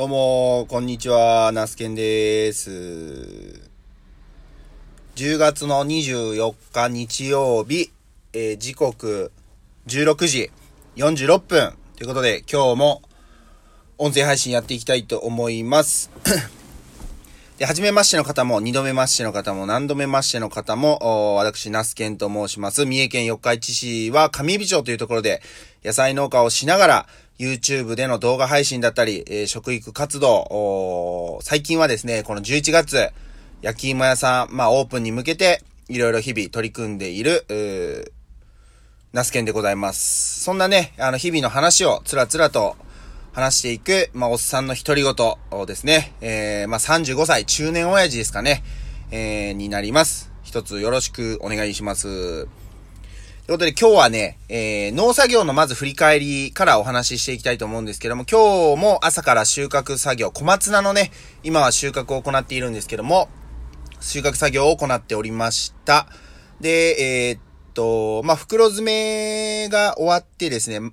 [0.00, 2.70] どうも、こんにちは、ナスケンです。
[5.14, 7.92] 10月の24日日曜日、
[8.32, 9.30] えー、時刻
[9.86, 10.50] 16時
[10.96, 13.02] 46分ということで、今日も
[13.98, 16.10] 音声配信やっていきたいと思います。
[17.60, 22.86] で、初めましての方も、二度目ましての方も、何度目ましての方も、私、ナスケンと申します。
[22.86, 25.42] 三重県四日市市は上海町というところで、
[25.84, 27.06] 野菜農家をしながら、
[27.38, 33.10] YouTube での動画配信だったり、えー、食育活動、最近はですね、この11月、
[33.60, 38.10] 焼き芋屋さん、まあオープンに向けて、いろいろ日々取り組んでいる、う
[39.12, 40.40] ナスケンでございます。
[40.40, 42.78] そんなね、あの、日々の話をつらつらと
[43.32, 45.14] 話していく、まあ、おっさんの独り言
[45.50, 48.64] をですね、えー、まあ、35歳、中年親父ですかね、
[49.10, 50.32] えー、になります。
[50.42, 52.48] 一つよろしくお願いします。
[53.50, 61.10] ということで今日はね、えー、農作業のまず振り返りからお話ししていきたいと思うんですけども、今日も朝から収穫作業、小松菜のね、
[61.42, 63.28] 今は収穫を行っているんですけども、
[64.00, 66.06] 収穫作業を行っておりました。
[66.60, 67.40] で、えー、っ
[67.74, 70.92] と、まあ、袋詰めが終わってですね、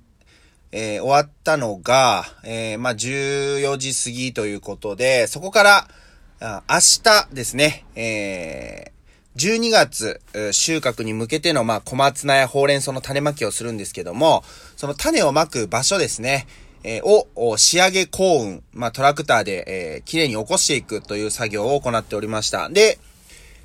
[0.72, 5.88] えー、終わったのが、えー、まあ、14時過ぎということで、そこから、
[6.40, 10.20] あ明日ですね、えー、12月
[10.52, 14.44] 収穫に向けての、まあ、小松菜やほうれん草の種まきをするんですけども、
[14.76, 16.46] その種をまく場所ですね、
[16.84, 22.68] えー、を仕上げ幸運、まあ、トラクターで、えー、綺麗に起こしていくという作業を行っておりました。
[22.68, 22.98] で、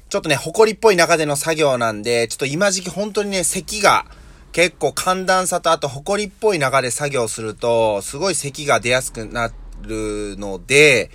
[0.09, 4.05] ちょっとね、埃っぽい中での作業なんで、ちょっと今時期本当にね、咳が
[4.53, 9.51] 結構寒暖差とあと埃っぽい中で作業すると、すごい咳が出やすくな
[9.81, 11.09] るので、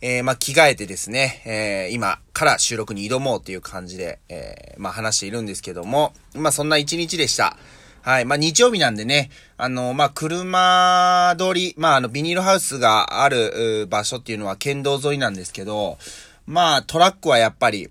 [0.00, 7.56] えー、まあ、着替えてですね、えー、今から収録に挑もうという感じで、えー、まあ、話しているんですけども、まあ、そんな一日でした。
[8.02, 8.24] はい。
[8.24, 15.96] まあ、日曜日なんでね、あの、まあ、車通り、まあ、あの、ビニールハウスがある場所っていうのは県道沿いなんですけど、
[16.44, 17.88] まあ、トラックはやっぱり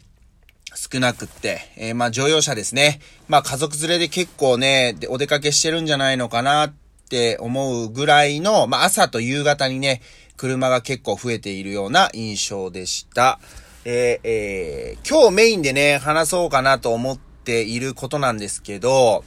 [0.76, 3.00] 少なくって、えー、まあ、乗用車ですね。
[3.28, 6.74] まあ、家族連れで結構ね、でお出かけしてるんじゃないのかなっ
[7.09, 10.02] て思うぐらいの、まあ、朝と夕方にね、
[10.38, 13.40] 車が結構増えているような印象でした。
[13.86, 19.24] えー、えー、今日メインでね、話そうかなと思っていることなんですけど、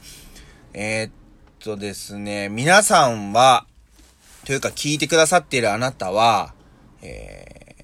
[0.73, 1.11] えー、っ
[1.59, 3.65] とですね、皆さんは、
[4.45, 6.53] というか聞いてくださっているあなたは、
[7.01, 7.83] えー、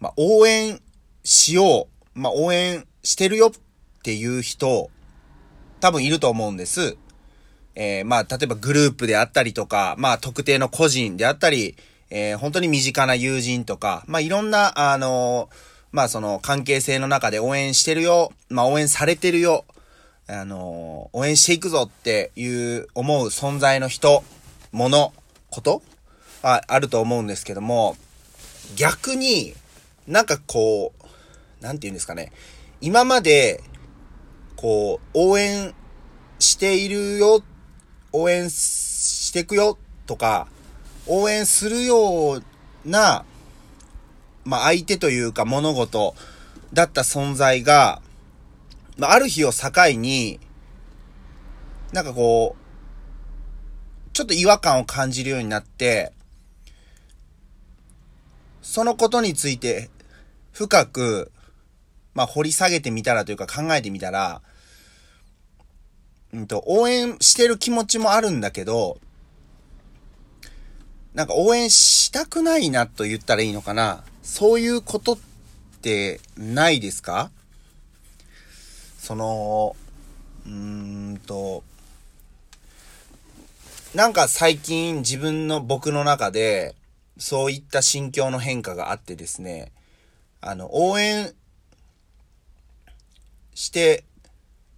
[0.00, 0.80] まあ、応援
[1.24, 4.90] しよう、まあ、応援してるよっていう人、
[5.80, 6.96] 多分いると思うんです。
[7.74, 11.76] えー、まあ、例えばグループであったりとか、まあ、特定の個人であったり、
[12.10, 15.56] えー、本当に身近な友人とか、まあ、いろんな、あのー、
[15.92, 19.66] まあ、その関係性の中で応援してるよ、まあ、応援されてるよ、
[20.26, 24.24] あのー、応援していくぞっていう思う存在の人、
[24.72, 25.12] もの、
[25.50, 25.82] こと
[26.42, 27.96] はあると思うんですけども、
[28.76, 29.54] 逆に
[30.06, 31.05] なんかこう、
[31.60, 32.32] なんて言うんですかね、
[32.80, 33.62] 今まで、
[34.56, 35.74] こう、応援
[36.38, 37.42] しているよ、
[38.12, 40.48] 応援してくよとか、
[41.06, 42.42] 応援するよう
[42.84, 43.24] な、
[44.44, 46.14] まあ、相手というか物事
[46.72, 48.00] だった存在が、
[48.96, 50.40] まあ、ある日を境に、
[51.92, 52.66] なんかこう、
[54.12, 56.12] ちょっと違和感を感じるようになって、
[58.62, 59.90] そのことについて
[60.52, 61.30] 深く、
[62.16, 64.40] まあ、掘り下げてみたらというか考えてみたら、
[66.32, 68.98] うんと、応援してる気持ちもあるんだけど、
[71.12, 74.02] なんか応援したくないなと言ったらいいのかな。
[74.22, 75.18] そういうことっ
[75.82, 77.30] てないですか？
[78.98, 79.76] その、
[80.46, 81.64] うーんと、
[83.94, 86.74] なんか最近自分の僕の中で
[87.18, 89.70] そういった心境の変化があってですね、
[90.40, 91.34] あの、応援
[93.56, 94.04] して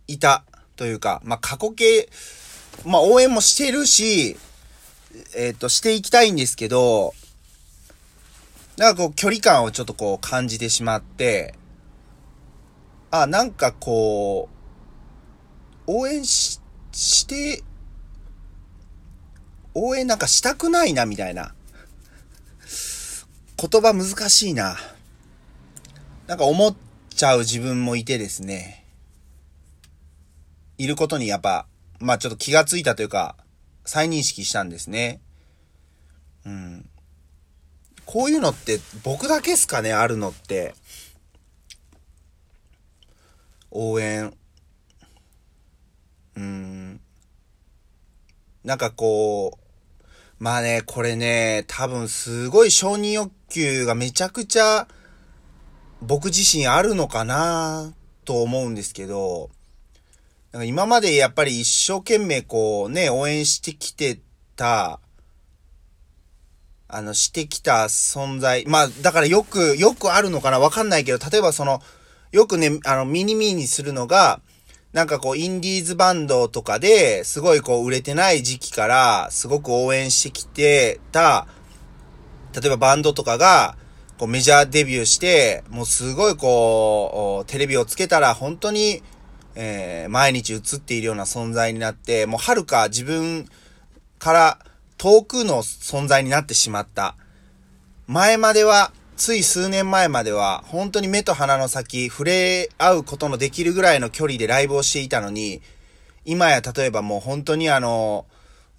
[0.06, 0.44] いた
[0.76, 2.08] というか、まあ、過去形、
[2.86, 4.36] まあ、応援もしてるし、
[5.36, 7.12] えっ、ー、と、していきたいんですけど、
[8.76, 11.54] なんかこう、距離感をちょっとこう感じてしまって、
[13.10, 14.48] あ、なんかこ
[15.88, 16.60] う、応援し、
[16.92, 17.64] して、
[19.74, 21.52] 応援なんかしたくないな、みたいな。
[23.60, 24.76] 言葉難しいな。
[26.28, 26.76] なんか思っ
[27.18, 28.84] ちゃう自分もいてですね。
[30.78, 31.66] いることにやっぱ、
[31.98, 33.34] まあちょっと気がついたというか、
[33.84, 35.20] 再認識したんですね。
[36.46, 36.88] うん。
[38.06, 40.76] こういうのって僕だけっすかね、あるのって。
[43.72, 44.32] 応援。
[46.36, 47.00] うん。
[48.62, 50.04] なんかこう、
[50.38, 54.86] まあね、これね、多分すごい承認欲求がめちゃくちゃ
[56.02, 57.92] 僕自身あるのかな
[58.24, 59.50] と思うんですけど、
[60.52, 64.20] なんか今までやっぱり一生懸命こうね、応援してきて
[64.56, 65.00] た、
[66.88, 68.64] あの、してきた存在。
[68.66, 71.82] まあ、だからよく、よくあるのかなわかんないけど、例えばその、
[72.32, 74.40] よくね、あの、ミニミニするのが、
[74.92, 81.46] なんかこう、インディーズバンドとかで、すごいこう、売れてない時期から、すごく応援してきてた、
[82.54, 83.76] 例えばバンドとかが、
[84.18, 89.02] こう、メジャーデビューして、もうすごいこう、テレビをつけたら、本当に、
[89.54, 93.48] えー、毎日映っているような存在になって、もうはるか自分
[94.18, 94.58] から
[94.98, 97.14] 遠くの存在になってしまった。
[98.06, 105.62] 前までは、つい数年前までは、本当に目と鼻の先、触れ合うことのできるぐらいの距離でライブをしていたのに、
[106.24, 108.26] 今や例えばもう本当にあの、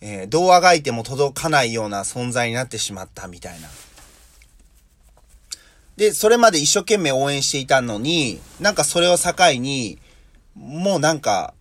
[0.02, 3.68] えー、童話がいても届かないような存在になってしまったみたいな。
[6.00, 10.00] で、それまで一生懸命応援していたのに、なんかそれを境に、
[10.56, 11.54] もうなんか、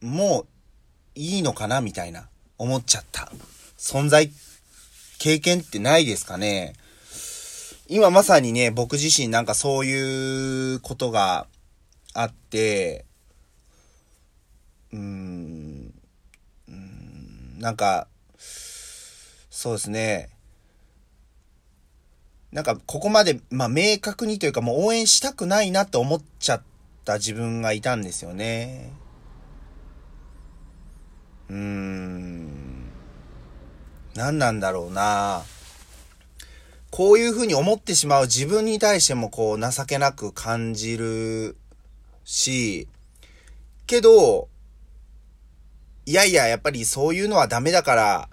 [0.00, 0.46] もう
[1.16, 2.28] いいのかなみたいな、
[2.58, 3.32] 思っちゃった。
[3.76, 4.30] 存在、
[5.18, 6.74] 経験ってないですかね
[7.88, 11.48] 今まさにね、僕自身なんかそういうことが
[12.12, 13.04] あって、
[14.92, 15.92] うーん、
[16.68, 18.06] うーんなんか、
[19.50, 20.33] そうですね。
[22.54, 26.62] なんか、ここまで、まあ、明確にというか、もう応援したくないなって思っちゃっ
[27.04, 28.92] た自分がいたんですよね。
[31.50, 32.90] うーん。
[34.14, 35.42] 何なんだろうな
[36.92, 41.56] こういうふうに思ってしまう自分に対してもこう情けなく感じる
[42.24, 42.86] し、
[43.88, 44.48] けど、
[46.06, 48.28] いやいや、やっぱりそういうのはダメだから、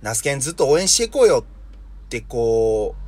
[0.00, 1.44] ナスケンずっと応援していこうよ
[2.06, 3.07] ってこう、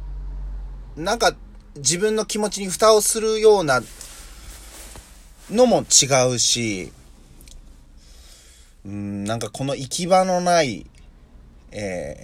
[0.96, 1.34] なんか
[1.76, 3.80] 自分の気持ちに蓋をするような
[5.50, 6.92] のも違うし、
[8.84, 10.86] うん、なんかこの行き場のない、
[11.70, 12.16] え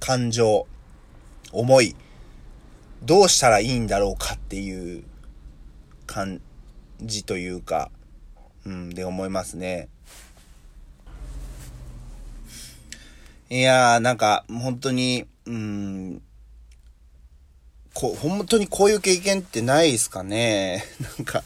[0.00, 0.66] ー、感情、
[1.52, 1.96] 思い、
[3.02, 5.04] どうしたらいいんだろうかっていう
[6.06, 6.40] 感
[7.00, 7.90] じというか、
[8.64, 9.88] うん、で思いますね。
[13.50, 16.22] いやー、なんか、本当に、うん、
[17.94, 20.84] こ、本当にこういう経験ってないですかね？
[21.18, 21.42] なんか、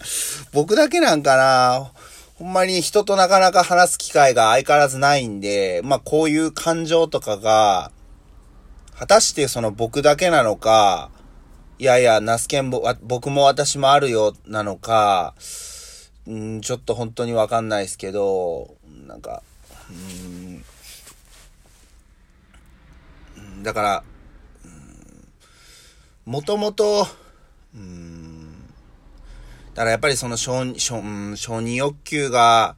[0.52, 1.92] 僕だけなんかな？
[2.36, 7.92] ほんまに人となかなか話す機会が相変わらずないんで、まあこういう感情とかが、
[8.98, 11.10] 果たしてその僕だけなのか、
[11.78, 12.70] いやいや、ナスケン
[13.02, 15.34] 僕も私もあるよ、なのか、
[16.28, 18.74] んちょっと本当にわかんないですけど、
[19.06, 19.42] なんか、
[19.90, 20.64] うん
[23.62, 24.04] だから、
[26.28, 27.06] もともと、
[27.74, 28.66] うん、
[29.72, 31.00] だからやっぱりその承承
[31.36, 32.76] 承認欲求が、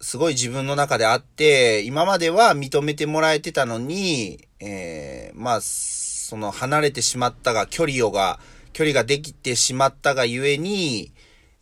[0.00, 8.38] すごい自分の中であって、今までは認めてもらえてたのに、えー、まあ、その離れてしまったが、距離をが、
[8.72, 11.10] 距離ができてしまったがゆえに、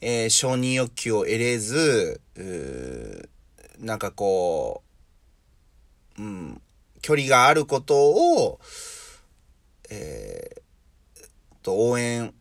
[0.03, 4.83] えー、承認欲求を得れず、うなんかこ
[6.19, 6.61] う、うん、
[7.01, 7.97] 距離があること
[8.45, 8.61] を、
[9.89, 10.66] えー、
[11.67, 12.33] と応援、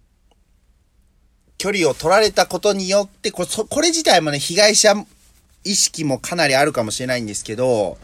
[1.57, 4.93] 距離を取られたことによって、これ、これ自体もね、被害者
[5.63, 7.97] 意識もかなりあるかもしれないんですけど、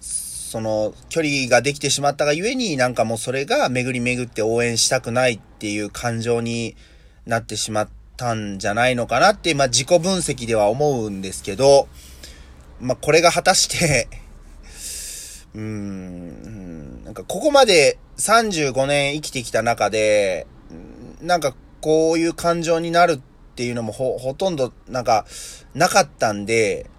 [0.00, 6.76] その、距離ができてしまったがゆえに、なんかもうそれが巡り巡って応援したくないっていう感情に
[7.24, 11.88] なってしまったんじゃないのかなって、まあ自己分析では思うんですけど、
[12.80, 14.08] まあこれが果たして
[15.56, 16.65] うーん、
[17.06, 20.48] なんかここまで35年生きてきた中で、
[21.22, 23.20] なんかこういう感情になるっ
[23.54, 25.24] ていうのもほ、ほとんどなんか
[25.72, 26.90] なかったんで、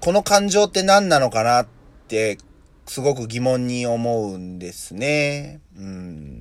[0.00, 1.66] この感情って何なのかなっ
[2.08, 2.38] て
[2.86, 5.60] すごく疑問に思うんですね。
[5.76, 6.39] うん。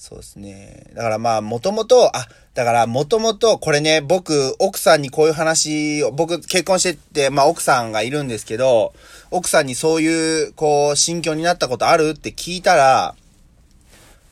[0.00, 0.86] そうですね。
[0.94, 8.94] だからまあ、もともと、あ、だからもともと、これね、僕、奥さんにこういう話を、僕結婚してって、まあ奥さんがいるんですけど、
[9.30, 13.14] 奥さんにそういう、こう、心境になったことあるって聞いたら、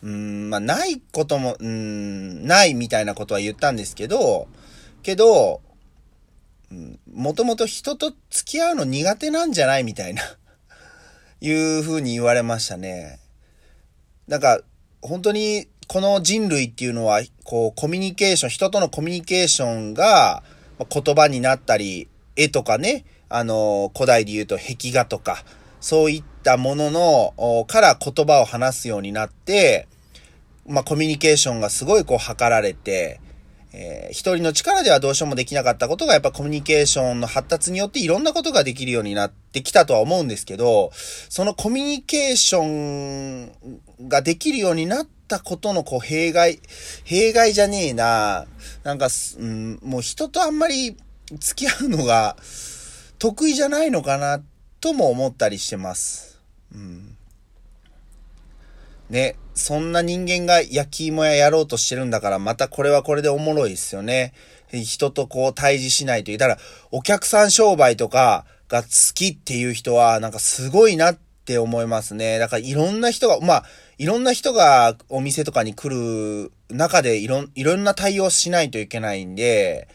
[0.03, 4.49] うん、まあないことも、うん、ないみたいなことは言ったんですけど、
[5.03, 5.61] けど、
[7.13, 10.23] もともと人と付き合うの苦手なんじゃないみたいな
[11.43, 13.19] いう風に言われましたね。
[14.29, 14.63] なんか、
[15.01, 20.43] 本当にこの人類っていうのは、こう、コミュニケーション、人とのコミュニケーションが
[20.91, 25.45] 言葉になったり、絵とかね、あの、古代で言うと壁画とか、
[25.81, 29.89] そういったものの、から言葉を話すようになって、
[30.67, 33.21] まあ、コミュニケーションがすごいこう図られて、
[33.73, 40.91] えー、一人の力ではどうしようもできなかったことがやっぱコミュニケーションの発達によっていろんなことができるようになってきたとは思うんですけど、
[41.29, 46.61] そのコミュニケーションができるようになったことのこう弊害、
[47.05, 48.47] 弊害じゃねえな。
[48.85, 49.09] なんか、
[49.39, 50.97] うん、もう人とあんまり
[51.39, 52.37] 付き合うのが
[53.19, 54.41] 得意じゃないのかな
[54.81, 56.41] とも思ったりしてます。
[56.75, 57.08] うん。
[59.11, 64.33] ね、そんな人間が焼き芋屋やろうとしてるんだから、またこれはこれでおもろいですよね。
[64.71, 66.39] 人とこう対峙しないという。
[66.39, 66.61] だから、
[66.91, 72.39] お客さん商売とかが好きっていう人は、なんかすごいなって思いますね。
[72.39, 73.65] だからいろんな人が、まあ、
[73.97, 79.89] いろんな人がお店とかに来る中でいろ、いろんな対応しないといけないんで、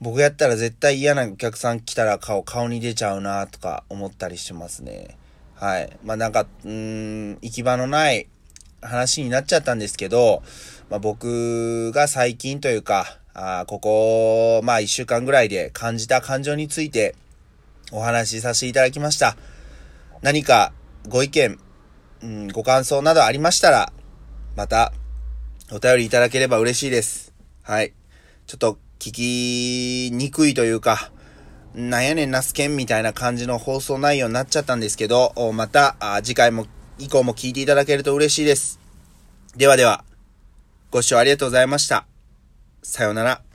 [0.00, 5.16] 僕やったら絶対嫌なお客さん来たら顔、顔に出ちゃうなとか思ったりしますね。
[5.54, 5.96] はい。
[6.04, 8.28] まあなんか、うん、行き場のない
[8.82, 10.42] 話になっちゃったんですけど、
[10.90, 17.14] まあ、僕が最近というか、あここ、まあ一週間ぐらいで感じた感情について
[17.92, 19.36] お話しさせていただきました。
[20.22, 20.72] 何か
[21.08, 21.58] ご意見、
[22.22, 23.92] うん、ご感想などありましたら、
[24.56, 24.92] また
[25.70, 27.34] お便りいただければ嬉しいです。
[27.62, 27.92] はい。
[28.46, 31.10] ちょっと聞きにくいというか、
[31.74, 36.66] なんやねんなすけんみたいな感じの放送内容になっちゃったんですけど、また次回も
[36.98, 38.80] 以降も聞いていただけると嬉しいです。
[39.56, 40.04] ではでは、
[40.90, 42.06] ご視聴ありがとうございました。
[42.82, 43.45] さようなら。